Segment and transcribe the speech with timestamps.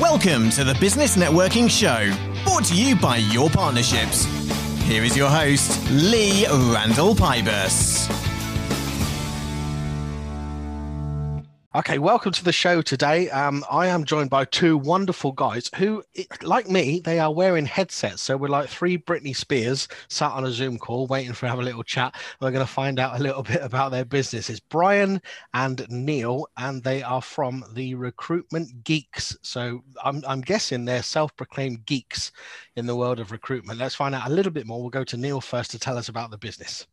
[0.00, 2.12] Welcome to the Business Networking Show,
[2.42, 4.24] brought to you by Your Partnerships.
[4.82, 7.93] Here is your host, Lee Randall Pybus.
[11.76, 13.28] Okay, welcome to the show today.
[13.30, 16.04] Um, I am joined by two wonderful guys who,
[16.40, 18.22] like me, they are wearing headsets.
[18.22, 21.62] So we're like three Britney Spears sat on a Zoom call waiting for have a
[21.62, 22.14] little chat.
[22.40, 24.50] We're going to find out a little bit about their business.
[24.50, 25.20] It's Brian
[25.52, 29.36] and Neil, and they are from the Recruitment Geeks.
[29.42, 32.30] So I'm, I'm guessing they're self-proclaimed geeks
[32.76, 33.80] in the world of recruitment.
[33.80, 34.80] Let's find out a little bit more.
[34.80, 36.86] We'll go to Neil first to tell us about the business.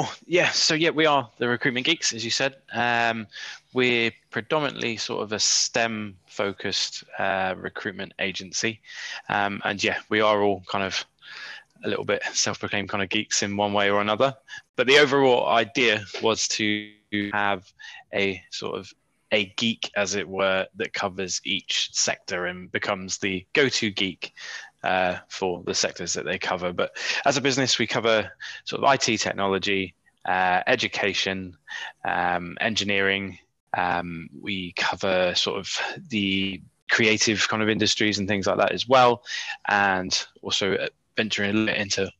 [0.00, 2.54] Oh yeah, so yeah, we are the recruitment geeks, as you said.
[2.72, 3.26] Um,
[3.72, 8.80] we're predominantly sort of a STEM focused uh, recruitment agency,
[9.28, 11.04] um, and yeah, we are all kind of
[11.84, 14.36] a little bit self-proclaimed kind of geeks in one way or another.
[14.76, 16.92] But the overall idea was to
[17.32, 17.64] have
[18.14, 18.92] a sort of
[19.32, 24.32] a geek, as it were, that covers each sector and becomes the go-to geek
[24.82, 26.72] uh, for the sectors that they cover.
[26.72, 28.30] But as a business, we cover
[28.64, 31.56] sort of IT technology, uh, education,
[32.04, 33.38] um, engineering.
[33.76, 35.70] Um, we cover sort of
[36.08, 39.22] the creative kind of industries and things like that as well,
[39.68, 42.10] and also venturing into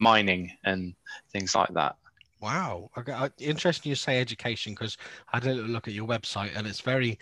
[0.00, 0.94] mining and
[1.32, 1.96] things like that.
[2.40, 2.90] Wow.
[2.98, 3.14] Okay.
[3.38, 4.98] Interesting you say education because
[5.32, 7.18] I had a look at your website and it's very,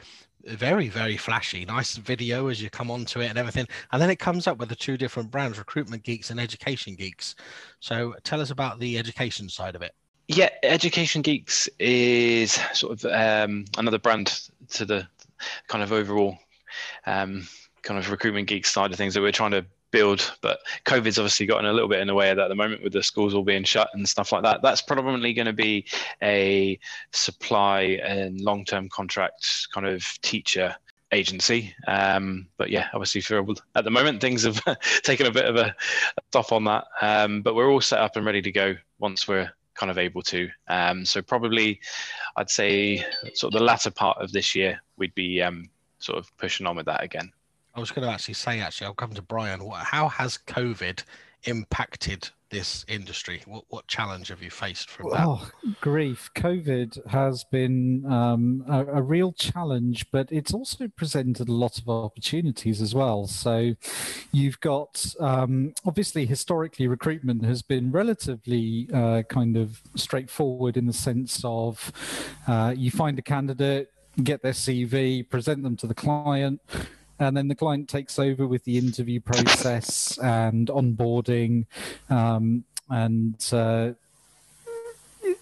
[0.47, 1.65] very, very flashy.
[1.65, 3.67] Nice video as you come onto it and everything.
[3.93, 7.35] And then it comes up with the two different brands, Recruitment Geeks and Education Geeks.
[7.81, 9.95] So tell us about the education side of it.
[10.29, 15.07] Yeah, Education Geeks is sort of um, another brand to the
[15.69, 16.39] kind of overall
[17.07, 17.47] um,
[17.83, 20.33] kind of recruitment geek side of things that we're trying to build.
[20.41, 22.83] But COVID's obviously gotten a little bit in the way of that at the moment
[22.83, 24.63] with the schools all being shut and stuff like that.
[24.63, 25.87] That's probably going to be
[26.23, 26.79] a
[27.13, 30.75] supply and long term contract kind of teacher
[31.13, 31.75] agency.
[31.87, 34.61] Um, but yeah, obviously for at the moment things have
[35.03, 35.75] taken a bit of a
[36.31, 36.85] stop on that.
[37.01, 40.23] Um, but we're all set up and ready to go once we're kind of able
[40.23, 40.49] to.
[40.69, 41.81] Um, so probably
[42.37, 45.69] I'd say sort of the latter part of this year we'd be um,
[45.99, 47.33] sort of pushing on with that again.
[47.75, 49.61] I was going to actually say, actually, I'll come to Brian.
[49.75, 51.03] How has COVID
[51.45, 53.43] impacted this industry?
[53.47, 55.25] What, what challenge have you faced from that?
[55.27, 55.49] Oh,
[55.81, 56.31] grief.
[56.37, 61.89] COVID has been um, a, a, real challenge, but it's also presented a lot of
[61.89, 63.27] opportunities as well.
[63.27, 63.73] So
[64.33, 70.93] you've got, um, obviously, historically, recruitment has been relatively uh, kind of straightforward in the
[70.93, 71.91] sense of
[72.47, 73.89] uh, you find a candidate,
[74.23, 76.61] get their CV, present them to the client
[77.23, 81.67] and then the client takes over with the interview process and onboarding
[82.11, 83.93] um, and uh,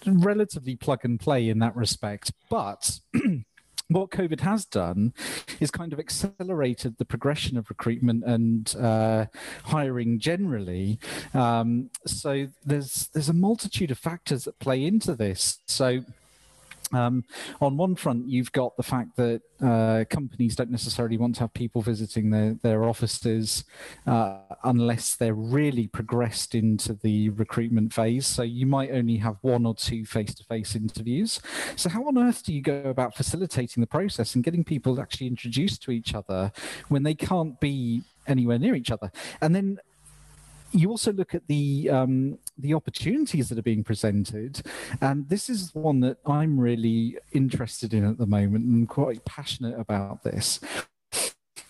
[0.05, 2.99] relatively plug and play in that respect but
[3.87, 5.13] what COVID has done
[5.59, 9.25] is kind of accelerated the progression of recruitment and uh,
[9.65, 10.97] hiring generally.
[11.33, 15.59] Um, so there's there's a multitude of factors that play into this.
[15.65, 16.05] So
[16.93, 17.23] um,
[17.59, 21.53] on one front, you've got the fact that uh, companies don't necessarily want to have
[21.53, 23.63] people visiting their, their offices
[24.07, 28.25] uh, unless they're really progressed into the recruitment phase.
[28.25, 31.39] So you might only have one or two face to face interviews.
[31.75, 35.27] So, how on earth do you go about facilitating the process and getting people actually
[35.27, 36.51] introduced to each other
[36.89, 39.11] when they can't be anywhere near each other?
[39.41, 39.79] And then
[40.71, 44.61] you also look at the um, the opportunities that are being presented,
[45.01, 49.79] and this is one that I'm really interested in at the moment and quite passionate
[49.79, 50.59] about this.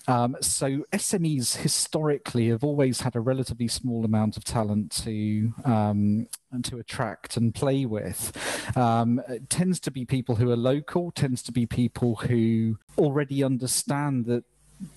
[0.08, 6.28] Um, so SMEs historically have always had a relatively small amount of talent to um,
[6.64, 8.36] to attract and play with.
[8.76, 14.26] Um, tends to be people who are local, tends to be people who already understand
[14.26, 14.44] that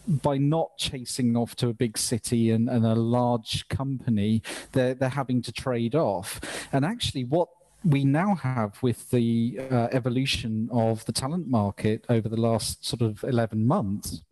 [0.07, 5.09] by not chasing off to a big city and, and a large company, they're, they're
[5.09, 6.41] having to trade off.
[6.73, 7.49] And actually, what
[7.85, 13.03] we now have with the uh, evolution of the talent market over the last sort
[13.03, 14.23] of 11 months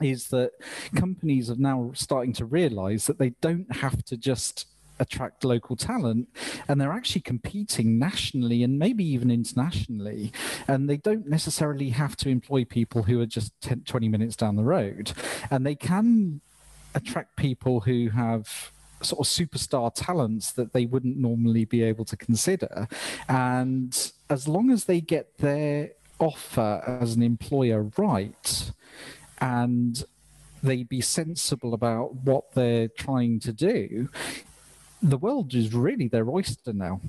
[0.00, 0.52] is that
[0.94, 4.66] companies are now starting to realize that they don't have to just
[5.00, 6.28] attract local talent
[6.66, 10.32] and they're actually competing nationally and maybe even internationally.
[10.66, 14.56] And they don't necessarily have to employ people who are just 10, 20 minutes down
[14.56, 15.12] the road.
[15.50, 16.40] And they can
[16.94, 18.72] attract people who have
[19.02, 22.88] sort of superstar talents that they wouldn't normally be able to consider.
[23.28, 28.72] And as long as they get their offer as an employer right
[29.40, 30.04] and
[30.62, 34.08] they be sensible about what they're trying to do,
[35.02, 37.00] the world is really their oyster now.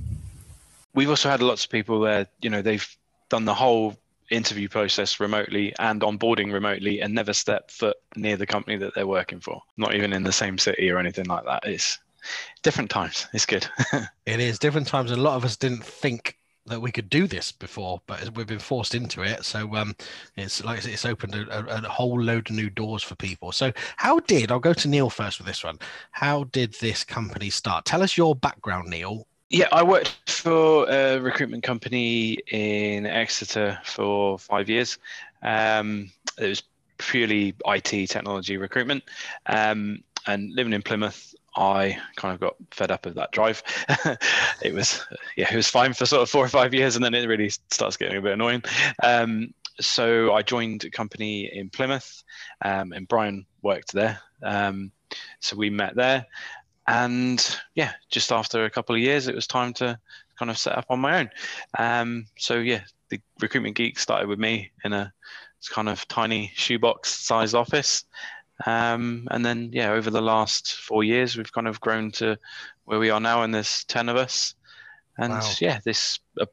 [0.94, 2.88] We've also had lots of people where you know they've
[3.30, 3.96] done the whole
[4.30, 9.08] interview process remotely and onboarding remotely and never step foot near the company that they're
[9.08, 11.66] working for, not even in the same city or anything like that.
[11.66, 12.00] It's
[12.64, 13.28] different times.
[13.34, 13.68] It's good.
[14.26, 15.12] it is different times.
[15.12, 16.38] A lot of us didn't think
[16.70, 19.44] that we could do this before, but we've been forced into it.
[19.44, 19.96] So um,
[20.38, 23.52] it's like it's opened a, a, whole load of new doors for people.
[23.52, 25.80] So how did I'll go to Neil first with this one?
[26.12, 27.86] How did this company start?
[27.86, 29.28] Tell us your background, Neil.
[29.50, 35.00] Yeah, I worked for a recruitment company in Exeter for five years.
[35.42, 36.64] Um, it was
[37.00, 39.04] purely IT technology recruitment.
[39.48, 43.64] Um, and living in Plymouth, I kind of got fed up of that drive.
[44.62, 45.06] it was,
[45.36, 47.50] yeah, it was fine for sort of four or five years, and then it really
[47.50, 48.64] starts getting a bit annoying.
[49.04, 52.24] Um, so I joined a company in Plymouth,
[52.64, 54.20] um, and Brian worked there.
[54.44, 54.92] Um,
[55.40, 56.26] so we met there,
[56.88, 60.00] and yeah, just after a couple of years, it was time to
[60.38, 61.30] kind of set up on my own.
[61.78, 65.14] Um, so yeah, the recruitment geek started with me in a
[65.70, 68.06] kind of tiny shoebox sized office.
[68.66, 72.38] Um, and then yeah, over the last four years, we've kind of grown to
[72.86, 74.56] where we are now, and there's ten of us.
[75.18, 75.52] And wow.
[75.60, 76.46] yeah, this uh,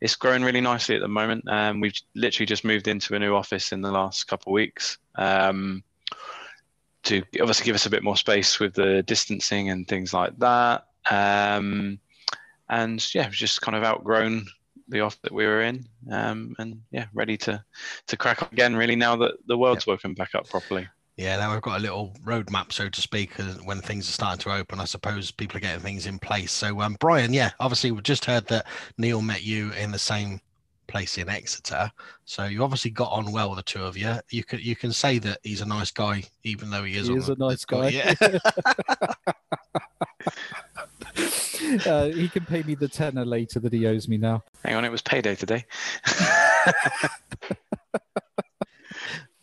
[0.00, 1.48] it's growing really nicely at the moment.
[1.48, 4.98] Um, we've literally just moved into a new office in the last couple of weeks.
[5.16, 5.82] Um,
[7.04, 10.86] to obviously give us a bit more space with the distancing and things like that.
[11.08, 12.00] Um,
[12.68, 14.46] and yeah, we've just kind of outgrown
[14.88, 17.64] the off that we were in, um, and yeah, ready to
[18.08, 18.76] to crack on again.
[18.76, 20.88] Really, now that the world's woken back up properly.
[21.16, 23.32] Yeah, now we've got a little roadmap, so to speak,
[23.64, 24.80] when things are starting to open.
[24.80, 26.52] I suppose people are getting things in place.
[26.52, 28.66] So, um, Brian, yeah, obviously we've just heard that
[28.98, 30.40] Neil met you in the same
[30.88, 31.90] place in Exeter.
[32.26, 34.16] So you obviously got on well, the two of you.
[34.30, 37.08] You can you can say that he's a nice guy, even though he is.
[37.08, 37.88] He is a nice guy.
[37.88, 38.14] Yeah.
[41.86, 44.42] uh, he can pay me the tenner later that he owes me now.
[44.64, 45.64] Hang on, it was payday today.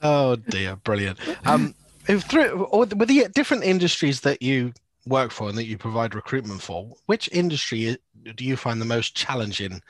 [0.03, 1.19] oh dear, brilliant.
[1.45, 1.73] Um,
[2.05, 4.73] through with the different industries that you
[5.05, 7.97] work for and that you provide recruitment for, which industry
[8.35, 9.81] do you find the most challenging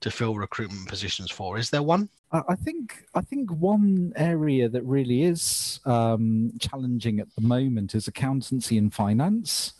[0.00, 1.58] to fill recruitment positions for?
[1.58, 2.08] Is there one?
[2.32, 8.08] I think I think one area that really is um, challenging at the moment is
[8.08, 9.74] accountancy and finance,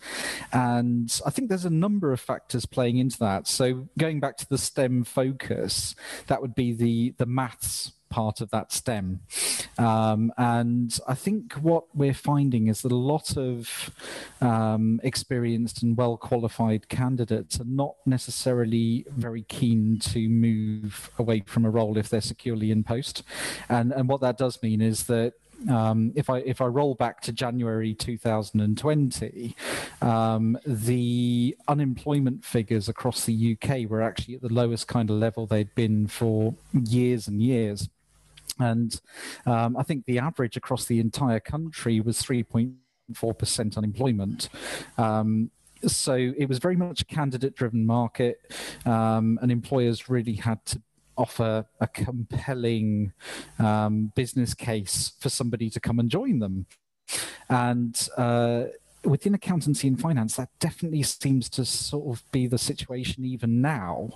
[0.53, 3.49] and I think there's a number of factors playing into that.
[3.49, 5.94] So going back to the STEM focus,
[6.27, 9.20] that would be the the maths part of that stem.
[9.79, 13.91] Um, and I think what we're finding is that a lot of
[14.41, 21.64] um, experienced and well qualified candidates are not necessarily very keen to move away from
[21.64, 23.23] a role if they're securely in post.
[23.69, 25.32] And, and what that does mean is that
[25.69, 29.56] um, if I if I roll back to January 2020,
[30.00, 35.47] um, the unemployment figures across the UK were actually at the lowest kind of level
[35.47, 37.88] they'd been for years and years.
[38.59, 39.01] And
[39.47, 44.49] um, I think the average across the entire country was 3.4% unemployment.
[44.99, 45.51] Um,
[45.87, 48.41] so it was very much a candidate driven market,
[48.87, 50.83] um, and employers really had to
[51.17, 53.13] offer a compelling
[53.59, 56.67] um, business case for somebody to come and join them.
[57.49, 58.65] And uh,
[59.05, 64.11] within accountancy and finance, that definitely seems to sort of be the situation even now.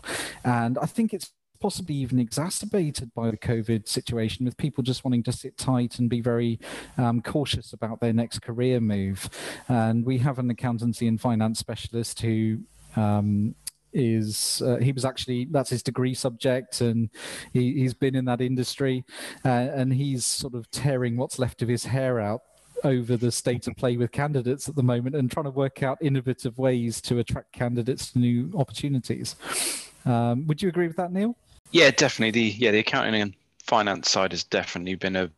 [0.44, 5.22] And I think it's possibly even exacerbated by the COVID situation, with people just wanting
[5.24, 6.58] to sit tight and be very
[6.98, 9.28] um, cautious about their next career move.
[9.68, 12.60] And we have an accountancy and finance specialist who
[12.96, 13.54] um,
[13.96, 17.08] is uh, he was actually that's his degree subject and
[17.52, 19.04] he, has been in that industry
[19.44, 22.42] uh, and he's sort of tearing what's left of his hair out
[22.84, 25.96] over the state of play with candidates at the moment and trying to work out
[26.02, 29.34] innovative ways to attract candidates to new opportunities
[30.04, 31.34] um, would you agree with that neil
[31.70, 32.30] yeah, definitely.
[32.30, 35.30] The yeah the accounting and finance side has definitely been a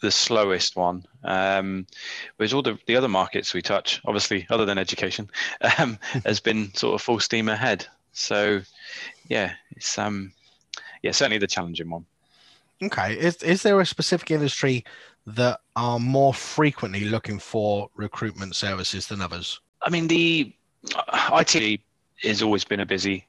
[0.00, 1.04] the slowest one.
[1.24, 1.86] Um,
[2.36, 5.30] whereas all the, the other markets we touch, obviously other than education,
[5.78, 7.86] um, has been sort of full steam ahead.
[8.12, 8.60] So
[9.28, 10.32] yeah, it's um
[11.02, 12.06] yeah certainly the challenging one.
[12.82, 14.84] Okay, is is there a specific industry
[15.26, 19.60] that are more frequently looking for recruitment services than others?
[19.82, 20.54] I mean, the
[21.32, 21.80] IT
[22.22, 23.26] has always been a busy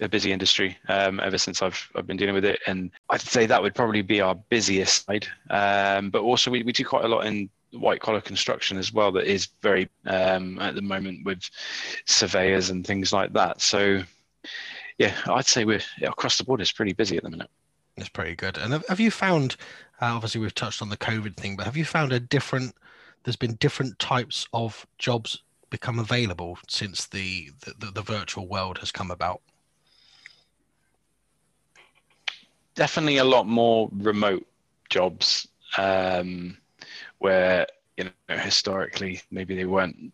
[0.00, 3.46] a busy industry um, ever since I've I've been dealing with it, and I'd say
[3.46, 5.26] that would probably be our busiest side.
[5.50, 9.12] Um, but also we, we do quite a lot in white collar construction as well
[9.12, 11.50] that is very um, at the moment with
[12.06, 13.60] surveyors and things like that.
[13.60, 14.02] So
[14.98, 17.50] yeah, I'd say we're across the board is pretty busy at the minute.
[17.96, 18.58] It's pretty good.
[18.58, 19.56] And have, have you found?
[20.00, 22.74] Uh, obviously, we've touched on the COVID thing, but have you found a different?
[23.24, 28.90] There's been different types of jobs become available since the, the, the virtual world has
[28.90, 29.42] come about.
[32.78, 34.46] Definitely a lot more remote
[34.88, 36.56] jobs um,
[37.18, 37.66] where
[37.96, 40.12] you know historically maybe they weren't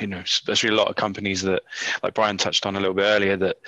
[0.00, 1.62] you know especially a lot of companies that
[2.02, 3.58] like brian touched on a little bit earlier that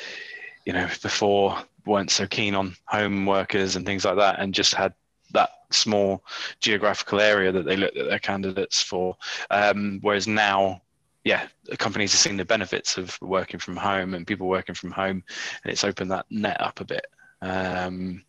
[0.67, 1.57] you know before
[1.87, 4.93] weren't so keen on home workers and things like that and just had
[5.31, 6.25] that small
[6.59, 9.15] geographical area that they looked at their candidates for.
[9.51, 10.83] Um, whereas now
[11.25, 11.47] yeah
[11.79, 15.23] companies are seeing the benefits of working from home and people working from home
[15.63, 17.07] and it's opened that net up a bit
[17.43, 18.23] um,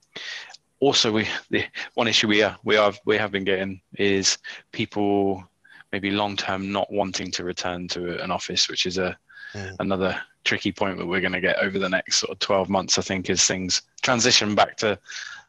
[0.79, 4.37] also we the one issue we are we are we have been getting is
[4.71, 5.43] people
[5.91, 9.17] maybe long term not wanting to return to an office which is a
[9.53, 9.75] mm.
[9.79, 12.97] another tricky point that we're going to get over the next sort of 12 months
[12.97, 14.97] i think as things transition back to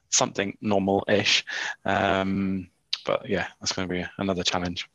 [0.09, 1.45] something normal-ish
[1.85, 2.69] um,
[3.07, 4.89] but yeah that's going to be another challenge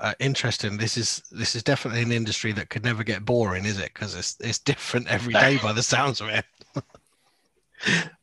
[0.00, 0.78] uh, interesting.
[0.78, 3.92] This is this is definitely an industry that could never get boring, is it?
[3.92, 6.46] Because it's it's different every day by the sounds of it.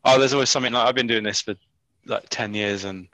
[0.06, 1.56] oh, there's always something like I've been doing this for
[2.06, 3.08] like ten years, and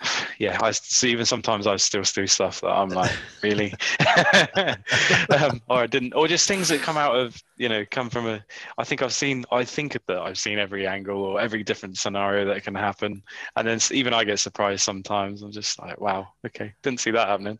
[0.38, 1.10] yeah, I see.
[1.10, 3.12] Even sometimes I still do stuff that I'm like,
[3.42, 3.72] really,
[5.30, 8.26] um, or I didn't, or just things that come out of you know come from
[8.26, 8.44] a.
[8.78, 9.44] I think I've seen.
[9.50, 13.22] I think that I've seen every angle or every different scenario that can happen,
[13.56, 15.42] and then even I get surprised sometimes.
[15.42, 17.58] I'm just like, wow, okay, didn't see that happening.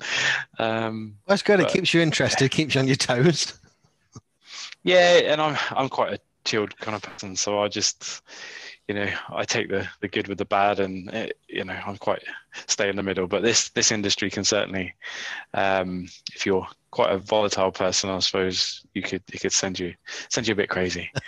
[0.59, 1.59] Um, That's good.
[1.59, 2.51] But, it keeps you interested.
[2.51, 3.59] Keeps you on your toes.
[4.83, 7.37] Yeah, and I'm I'm quite a chilled kind of person.
[7.37, 8.23] So I just,
[8.89, 11.99] you know, I take the the good with the bad, and it, you know, I'm
[11.99, 12.23] quite
[12.67, 13.27] stay in the middle.
[13.27, 14.95] But this this industry can certainly,
[15.53, 19.95] um, if you're quite a volatile person, I suppose you could it could send you
[20.31, 21.11] send you a bit crazy.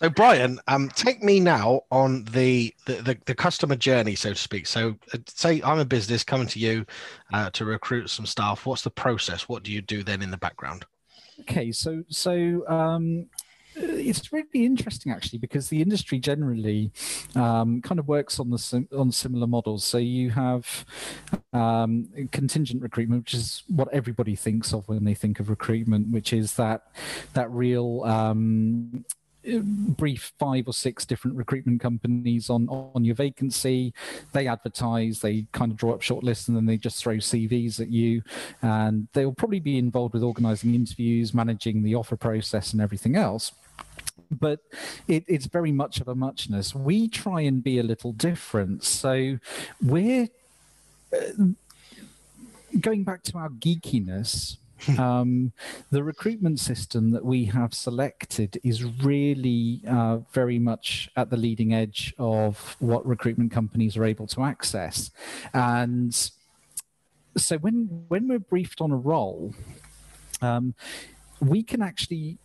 [0.00, 4.38] So Brian, um, take me now on the, the, the the customer journey, so to
[4.38, 4.68] speak.
[4.68, 6.86] So, uh, say I'm a business coming to you
[7.32, 8.64] uh, to recruit some staff.
[8.64, 9.48] What's the process?
[9.48, 10.86] What do you do then in the background?
[11.40, 13.26] Okay, so so um,
[13.78, 16.90] it's really interesting actually because the industry generally
[17.34, 19.84] um, kind of works on the sim- on similar models.
[19.84, 20.84] So you have
[21.52, 26.32] um, contingent recruitment, which is what everybody thinks of when they think of recruitment, which
[26.32, 26.88] is that
[27.34, 29.04] that real um,
[29.44, 33.94] brief five or six different recruitment companies on on your vacancy.
[34.32, 37.80] They advertise they kind of draw up short lists and then they just throw cvs
[37.80, 38.22] at you.
[38.62, 43.52] And they'll probably be involved with organizing interviews managing the offer process and everything else
[44.30, 44.60] but
[45.06, 46.74] it, it's very much of a muchness.
[46.74, 48.84] We try and be a little different.
[48.84, 49.38] So
[49.82, 50.28] we're
[51.12, 51.44] uh,
[52.80, 54.56] going back to our geekiness.
[54.98, 55.52] um,
[55.90, 61.74] the recruitment system that we have selected is really uh, very much at the leading
[61.74, 65.10] edge of what recruitment companies are able to access.
[65.52, 66.14] And
[67.36, 69.54] so when when we're briefed on a role,
[70.42, 70.74] um,
[71.40, 72.38] we can actually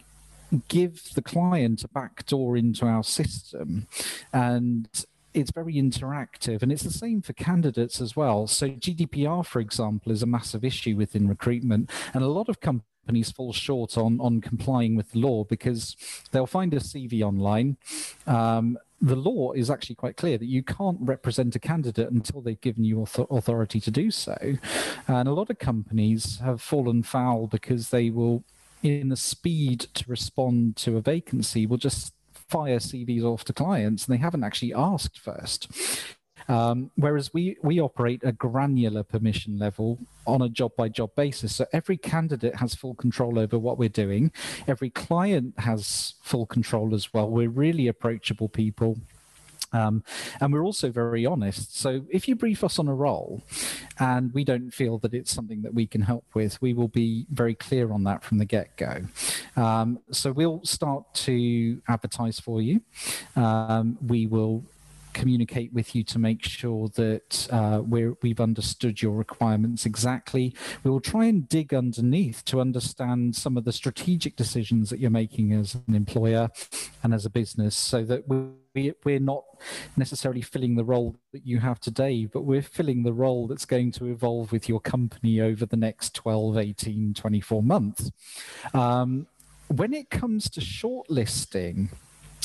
[0.68, 3.88] give the client a backdoor into our system
[4.32, 9.60] and it's very interactive and it's the same for candidates as well so gdpr for
[9.60, 14.20] example is a massive issue within recruitment and a lot of companies fall short on
[14.22, 15.96] on complying with the law because
[16.32, 17.78] they'll find a cv online
[18.28, 22.62] um, the law is actually quite clear that you can't represent a candidate until they've
[22.62, 24.38] given you authority to do so.
[25.10, 28.46] And a lot of companies have fallen foul because they will
[28.84, 34.06] in the speed to respond to a vacancy will just fire CVs off to clients
[34.06, 35.68] and they haven't actually asked first.
[36.50, 39.98] Um, whereas we we operate a granular permission level
[40.28, 41.56] on a job by job basis.
[41.56, 44.32] So every candidate has full control over what we're doing.
[44.68, 47.30] Every client has full control as well.
[47.30, 48.98] We're really approachable people.
[49.74, 50.04] Um,
[50.40, 51.78] and we're also very honest.
[51.78, 53.42] So if you brief us on a role
[54.00, 57.26] and we don't feel that it's something that we can help with, we will be
[57.32, 59.02] very clear on that from the get go.
[59.56, 62.82] Um, so we'll start to advertise for you.
[63.36, 64.64] Um, we will
[65.14, 70.54] communicate with you to make sure that uh, we have understood your requirements exactly.
[70.84, 75.12] We will try and dig underneath to understand some of the strategic decisions that you're
[75.12, 76.50] making as an employer
[77.04, 78.38] and as a business so that we,
[78.76, 79.44] we're not
[79.96, 83.92] necessarily filling the role that you have today, but we're filling the role that's going
[83.94, 88.12] to evolve with your company over the next 12, 18, 24 months.
[88.74, 89.28] Um,
[89.68, 91.90] when it comes to shortlisting,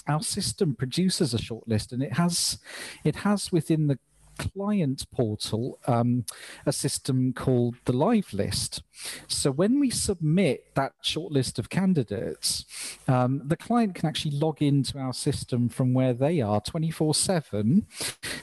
[0.06, 2.58] our system produces a shortlist, and it has
[3.04, 3.98] it has within the
[4.38, 6.24] client portal um,
[6.66, 8.82] a system called the live list.
[9.26, 12.64] So when we submit that short list of candidates,
[13.06, 17.86] um, the client can actually log into our system from where they are 24 7.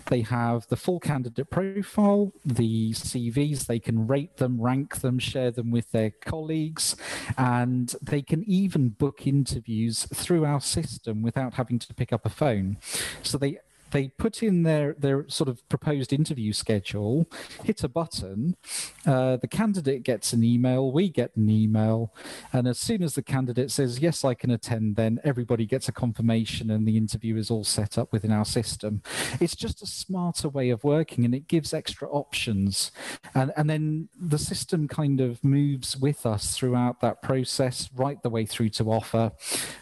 [0.07, 5.51] They have the full candidate profile, the CVs, they can rate them, rank them, share
[5.51, 6.95] them with their colleagues,
[7.37, 12.29] and they can even book interviews through our system without having to pick up a
[12.29, 12.77] phone.
[13.23, 13.57] So they
[13.95, 17.29] they put in their their sort of proposed interview schedule,
[17.63, 18.57] hit a button,
[19.05, 22.13] uh, the candidate gets an email, we get an email,
[22.51, 25.93] and as soon as the candidate says yes, I can attend, then everybody gets a
[25.93, 29.01] confirmation, and the interview is all set up within our system.
[29.39, 32.91] It's just a smarter way of working, and it gives extra options,
[33.33, 38.29] and and then the system kind of moves with us throughout that process, right the
[38.29, 39.31] way through to offer,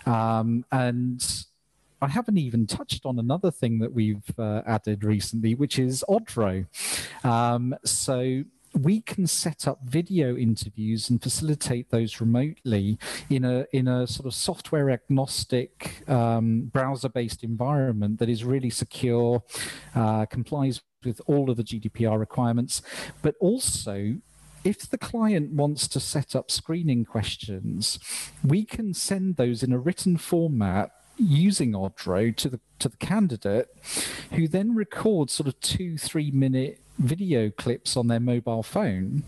[0.05, 1.45] um, and
[2.03, 6.65] I haven't even touched on another thing that we've uh, added recently, which is Odro.
[7.23, 8.43] Um, so
[8.77, 12.97] we can set up video interviews and facilitate those remotely
[13.29, 18.69] in a in a sort of software agnostic um, browser based environment that is really
[18.69, 19.41] secure,
[19.95, 22.81] uh, complies with all of the GDPR requirements,
[23.21, 24.15] but also
[24.65, 27.99] if the client wants to set up screening questions,
[28.43, 30.91] we can send those in a written format
[31.27, 33.67] using Odro to the to the candidate,
[34.31, 39.23] who then records sort of two three minute video clips on their mobile phone,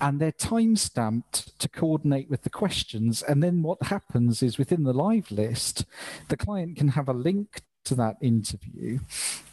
[0.00, 3.22] and they're time stamped to coordinate with the questions.
[3.22, 5.84] And then what happens is within the live list,
[6.28, 8.98] the client can have a link to that interview.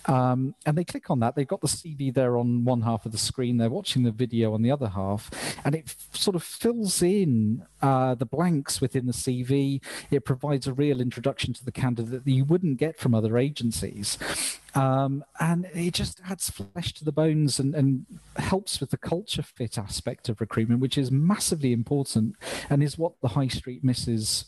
[0.05, 1.35] Um, and they click on that.
[1.35, 3.57] They've got the CV there on one half of the screen.
[3.57, 5.29] They're watching the video on the other half,
[5.63, 9.81] and it f- sort of fills in uh, the blanks within the CV.
[10.09, 14.17] It provides a real introduction to the candidate that you wouldn't get from other agencies.
[14.73, 18.05] Um, and it just adds flesh to the bones and, and
[18.37, 22.35] helps with the culture fit aspect of recruitment, which is massively important
[22.69, 24.45] and is what the high street misses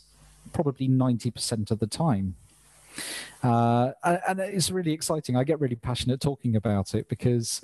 [0.52, 2.36] probably 90% of the time.
[3.42, 5.36] Uh, and it's really exciting.
[5.36, 7.60] I get really passionate talking about it because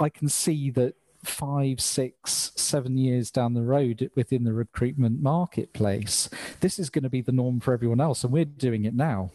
[0.00, 0.94] I can see that
[1.24, 6.28] five, six, seven years down the road within the recruitment marketplace,
[6.60, 9.30] this is going to be the norm for everyone else, and we're doing it now.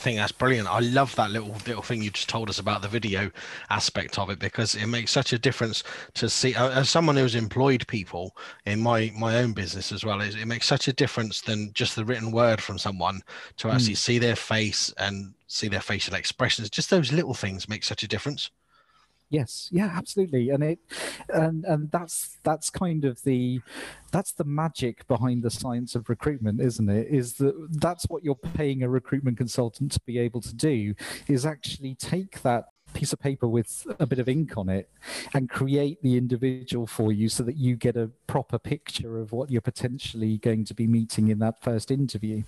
[0.00, 0.66] I think that's brilliant.
[0.66, 3.30] I love that little little thing you just told us about the video
[3.68, 7.34] aspect of it because it makes such a difference to see uh, as someone who's
[7.34, 10.22] employed people in my my own business as well.
[10.22, 13.20] It, it makes such a difference than just the written word from someone
[13.58, 13.98] to actually mm.
[13.98, 16.70] see their face and see their facial expressions.
[16.70, 18.48] Just those little things make such a difference.
[19.30, 20.80] Yes, yeah, absolutely, and it,
[21.28, 23.60] and and that's that's kind of the,
[24.10, 27.06] that's the magic behind the science of recruitment, isn't it?
[27.08, 30.94] Is that that's what you're paying a recruitment consultant to be able to do,
[31.28, 34.90] is actually take that piece of paper with a bit of ink on it
[35.32, 39.48] and create the individual for you so that you get a proper picture of what
[39.48, 42.42] you're potentially going to be meeting in that first interview.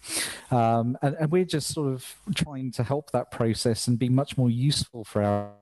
[0.50, 4.36] Um, and, and we're just sort of trying to help that process and be much
[4.36, 5.52] more useful for our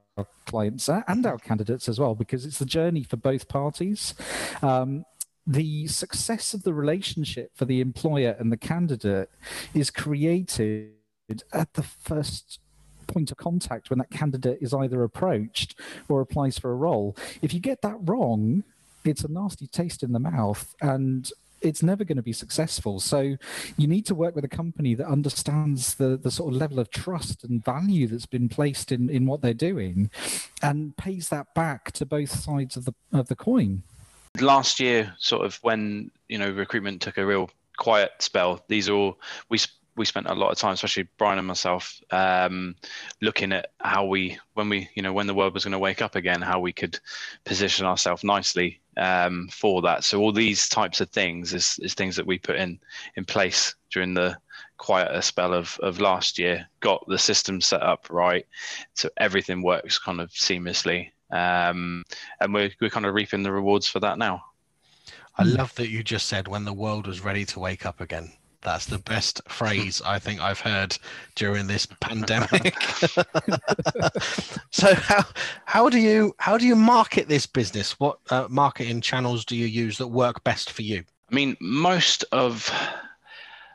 [0.46, 4.14] clients and our candidates as well, because it's the journey for both parties.
[4.62, 5.04] Um,
[5.46, 9.30] the success of the relationship for the employer and the candidate
[9.74, 10.92] is created
[11.52, 12.60] at the first
[13.06, 17.16] point of contact when that candidate is either approached or applies for a role.
[17.42, 18.62] If you get that wrong,
[19.04, 20.74] it's a nasty taste in the mouth.
[20.80, 23.00] And it's never going to be successful.
[23.00, 23.36] So
[23.76, 26.90] you need to work with a company that understands the the sort of level of
[26.90, 30.10] trust and value that's been placed in in what they're doing,
[30.62, 33.82] and pays that back to both sides of the of the coin.
[34.40, 38.94] Last year, sort of when you know recruitment took a real quiet spell, these are
[38.94, 39.18] all
[39.48, 39.58] we
[40.00, 42.74] we spent a lot of time, especially Brian and myself, um,
[43.20, 46.00] looking at how we, when we, you know, when the world was going to wake
[46.00, 46.98] up again, how we could
[47.44, 50.02] position ourselves nicely um, for that.
[50.02, 52.80] So all these types of things is, is things that we put in
[53.16, 54.38] in place during the
[54.78, 56.66] quieter spell of, of last year.
[56.80, 58.46] Got the system set up right,
[58.94, 62.04] so everything works kind of seamlessly, um,
[62.40, 64.42] and we're we're kind of reaping the rewards for that now.
[65.36, 68.32] I love that you just said when the world was ready to wake up again.
[68.62, 70.96] That's the best phrase I think I've heard
[71.34, 72.80] during this pandemic.
[74.70, 75.24] so how
[75.64, 77.98] how do you how do you market this business?
[77.98, 81.04] What uh, marketing channels do you use that work best for you?
[81.30, 82.70] I mean, most of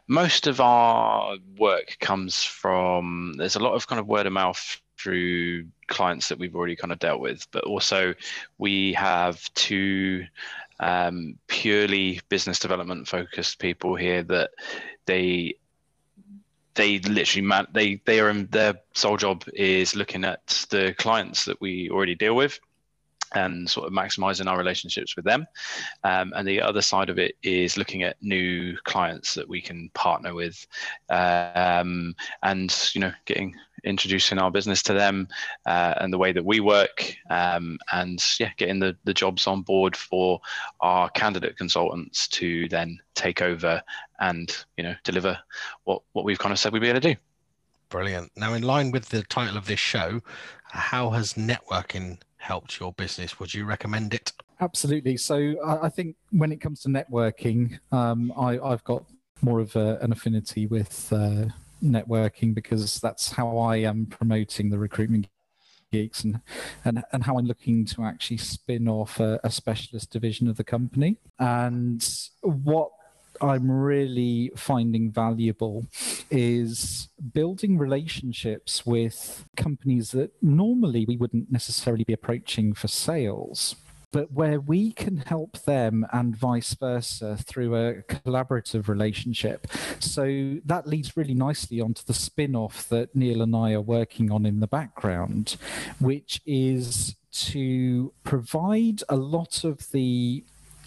[0.07, 4.81] most of our work comes from there's a lot of kind of word of mouth
[4.97, 8.13] through clients that we've already kind of dealt with, but also
[8.57, 10.25] we have two
[10.79, 14.51] um, purely business development focused people here that
[15.05, 15.55] they
[16.75, 21.59] they literally man, they they are their sole job is looking at the clients that
[21.61, 22.59] we already deal with
[23.35, 25.45] and sort of maximizing our relationships with them.
[26.03, 29.89] Um, and the other side of it is looking at new clients that we can
[29.93, 30.65] partner with,
[31.09, 35.27] um, and you know, getting introducing our business to them
[35.67, 39.61] uh, and the way that we work, um, and yeah, getting the the jobs on
[39.61, 40.41] board for
[40.81, 43.81] our candidate consultants to then take over
[44.19, 45.37] and you know deliver
[45.83, 47.19] what what we've kind of said we'd be able to do.
[47.89, 48.31] Brilliant.
[48.35, 50.21] Now, in line with the title of this show,
[50.63, 53.39] how has networking helped your business?
[53.39, 54.31] Would you recommend it?
[54.61, 55.17] Absolutely.
[55.17, 59.03] So I think when it comes to networking, um, I, have got
[59.41, 61.45] more of a, an affinity with uh,
[61.83, 65.27] networking because that's how I am promoting the recruitment
[65.91, 66.39] geeks and,
[66.83, 70.63] and, and how I'm looking to actually spin off a, a specialist division of the
[70.63, 71.17] company.
[71.39, 72.07] And
[72.41, 72.91] what
[73.41, 75.85] I'm really finding valuable
[76.29, 83.75] is building relationships with companies that normally we wouldn't necessarily be approaching for sales
[84.15, 89.67] but where we can help them and vice versa through a collaborative relationship.
[89.99, 94.31] So that leads really nicely onto the spin off that Neil and I are working
[94.31, 95.57] on in the background,
[95.99, 97.17] which is
[97.49, 100.45] to provide a lot of the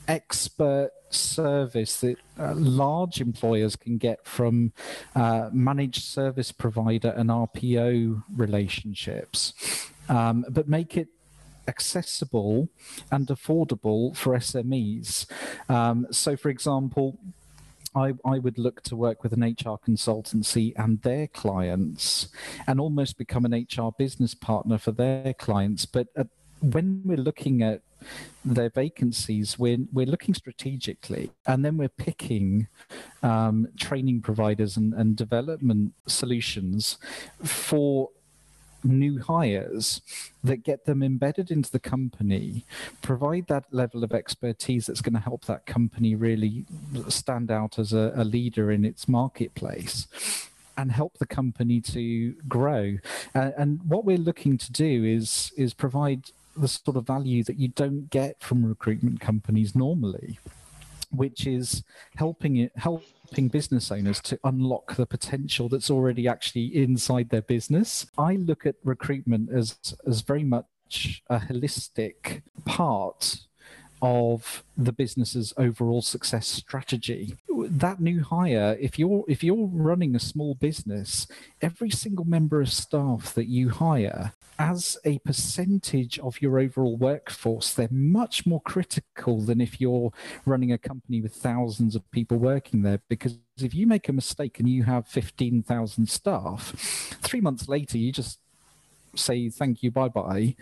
[0.08, 4.72] expert service that uh, large employers can get from
[5.14, 9.52] uh, managed service provider and RPO relationships,
[10.08, 11.08] um, but make it
[11.68, 12.68] accessible
[13.12, 15.26] and affordable for SMEs.
[15.68, 17.18] Um, so, for example,
[17.94, 22.28] I, I, would look to work with an HR consultancy and their clients
[22.66, 25.84] and almost become an HR business partner for their clients.
[25.86, 26.28] But at,
[26.60, 27.82] when we're looking at
[28.44, 32.68] their vacancies, we're, we're looking strategically and then we're picking
[33.22, 36.98] um, training providers and, and development solutions
[37.42, 38.10] for
[38.84, 40.00] new hires
[40.42, 42.64] that get them embedded into the company,
[43.02, 46.64] provide that level of expertise that's going to help that company really
[47.08, 50.06] stand out as a, a leader in its marketplace
[50.76, 52.98] and help the company to grow.
[53.34, 56.30] Uh, and what we're looking to do is is provide
[56.60, 60.38] the sort of value that you don't get from recruitment companies normally,
[61.10, 61.82] which is
[62.16, 68.06] helping it helping business owners to unlock the potential that's already actually inside their business.
[68.16, 73.38] I look at recruitment as as very much a holistic part
[74.00, 80.20] of the business's overall success strategy that new hire if you're if you're running a
[80.20, 81.26] small business
[81.62, 87.72] every single member of staff that you hire as a percentage of your overall workforce
[87.74, 90.12] they're much more critical than if you're
[90.44, 93.00] running a company with thousands of people working there.
[93.08, 96.72] Because if you make a mistake and you have 15,000 staff
[97.22, 98.38] 3 months later you just
[99.14, 100.54] say thank you bye bye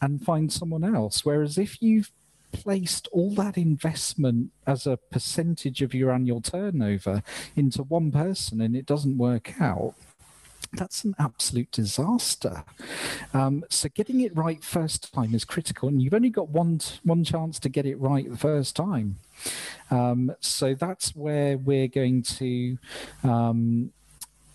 [0.00, 1.24] and find someone else.
[1.24, 2.12] Whereas if you've
[2.52, 7.22] placed all that investment as a percentage of your annual turnover
[7.56, 9.94] into one person and it doesn't work out,
[10.72, 12.64] that's an absolute disaster.
[13.32, 17.24] Um, so getting it right first time is critical, and you've only got one one
[17.24, 19.18] chance to get it right the first time.
[19.90, 22.78] Um, so that's where we're going to
[23.22, 23.92] um,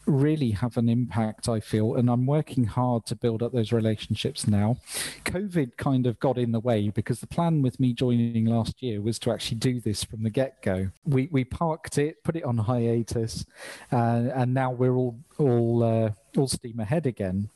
[0.06, 4.48] really have an impact, I feel, and I'm working hard to build up those relationships
[4.48, 4.78] now.
[5.26, 9.02] COVID kind of got in the way because the plan with me joining last year
[9.02, 10.90] was to actually do this from the get go.
[11.06, 13.46] We, we parked it, put it on hiatus,
[13.92, 17.50] uh, and now we're all, all, uh, all steam ahead again.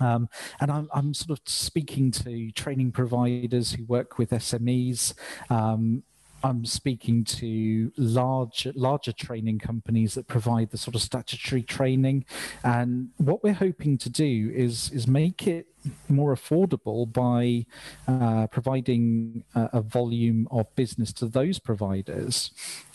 [0.00, 0.28] Um,
[0.60, 5.14] and I'm, I'm, sort of speaking to training providers who work with SMEs,
[5.50, 6.02] um,
[6.44, 12.24] I'm speaking to large, larger training companies that provide the sort of statutory training,
[12.64, 15.66] and what we're hoping to do is is make it
[16.08, 17.66] more affordable by
[18.06, 22.50] uh, providing a, a, volume of business to those providers,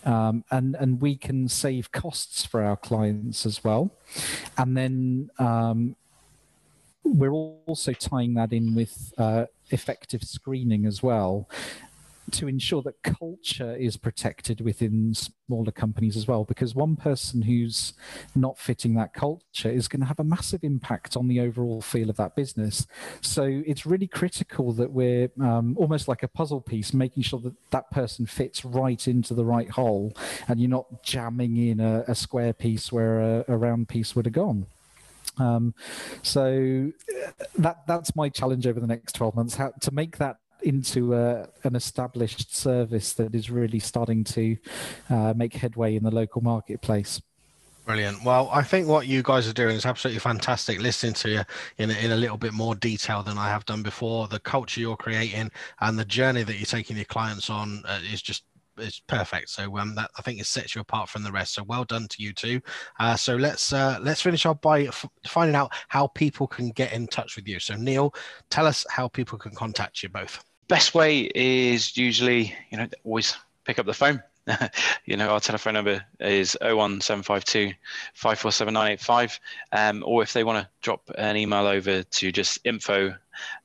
[0.06, 3.92] um, and and we can save costs for our clients as well,
[4.58, 5.30] and then.
[5.40, 5.96] Um,
[7.04, 11.48] we're also tying that in with uh, effective screening as well
[12.32, 17.94] to ensure that culture is protected within smaller companies as well because one person who's
[18.36, 22.10] not fitting that culture is going to have a massive impact on the overall feel
[22.10, 22.86] of that business.
[23.22, 27.54] So it's really critical that we're um, almost like a puzzle piece making sure that
[27.72, 30.16] that person fits right into the right hole
[30.48, 34.26] and you're not jamming in a, a square piece where a, a round piece would
[34.26, 34.68] have gone.
[35.40, 35.74] Um,
[36.24, 40.38] so uh, that that's my challenge over the next 12 months how to make that
[40.64, 44.58] into a, an established service that is really starting to
[45.10, 47.22] uh, make headway in the local marketplace.
[47.86, 48.26] Brilliant.
[48.26, 50.82] Well, I think what you guys are doing is absolutely fantastic.
[50.82, 51.42] Listening to you
[51.78, 54.98] in in a little bit more detail than I have done before, the culture you're
[54.98, 58.44] creating and the journey that you're taking your clients on uh, is just
[58.80, 59.50] is perfect.
[59.50, 61.54] So um, that I think it sets you apart from the rest.
[61.54, 62.62] So well done to you too.
[63.00, 66.94] Uh, so let's uh, let's finish off by f- finding out how people can get
[66.94, 67.60] in touch with you.
[67.60, 68.14] So Neil,
[68.50, 70.44] tell us how people can contact you both.
[70.68, 73.36] Best way is usually you know always
[73.66, 74.22] pick up the phone
[75.06, 77.74] you know, our telephone number is 01752
[78.14, 79.38] 547
[79.74, 83.14] um, or if they want to drop an email over to just info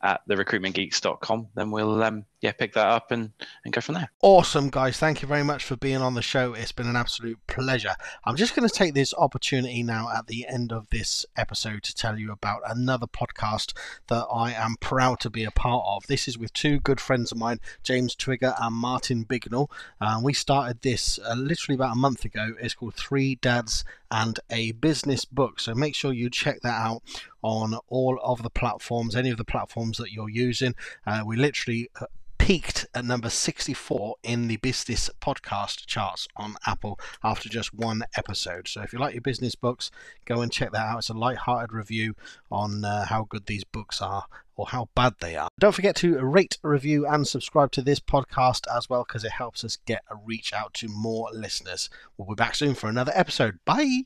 [0.02, 3.32] at therecruitmentgeeks.com, then we'll um, yeah pick that up and,
[3.64, 4.10] and go from there.
[4.20, 4.98] Awesome, guys.
[4.98, 6.54] Thank you very much for being on the show.
[6.54, 7.94] It's been an absolute pleasure.
[8.24, 11.94] I'm just going to take this opportunity now at the end of this episode to
[11.94, 13.72] tell you about another podcast
[14.08, 16.06] that I am proud to be a part of.
[16.06, 19.70] This is with two good friends of mine, James Twigger and Martin Bignell.
[20.00, 22.54] Uh, we started this uh, literally about a month ago.
[22.60, 25.60] It's called Three Dads and a Business Book.
[25.60, 27.02] So make sure you check that out
[27.42, 30.74] on all of the platforms, any of the platforms that you're using.
[31.06, 32.06] Uh, we literally uh,
[32.42, 38.66] peaked at number 64 in the business podcast charts on Apple after just one episode.
[38.66, 39.92] So if you like your business books,
[40.24, 40.98] go and check that out.
[40.98, 42.14] It's a light-hearted review
[42.50, 44.26] on uh, how good these books are
[44.56, 45.48] or how bad they are.
[45.58, 49.64] Don't forget to rate, review, and subscribe to this podcast as well because it helps
[49.64, 51.90] us get a reach out to more listeners.
[52.16, 53.60] We'll be back soon for another episode.
[53.64, 54.02] Bye.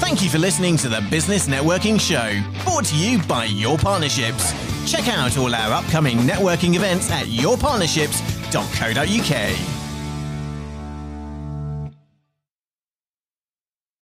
[0.00, 4.52] Thank you for listening to the Business Networking Show, brought to you by Your Partnerships.
[4.90, 9.83] Check out all our upcoming networking events at yourpartnerships.co.uk.